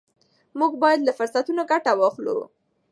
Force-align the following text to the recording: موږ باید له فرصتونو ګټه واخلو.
موږ 0.59 0.71
باید 0.83 0.99
له 1.03 1.11
فرصتونو 1.19 1.61
ګټه 1.71 1.91
واخلو. 1.95 2.37